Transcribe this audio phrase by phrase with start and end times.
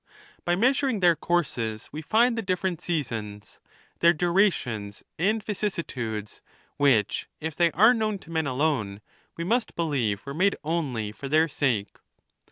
[0.45, 3.59] By measuring their courses we find the different seasons,
[3.99, 6.41] their durations and vicissitudes,
[6.77, 9.01] which, if they are known to men alone,
[9.37, 11.95] we must believe were made only for their sake.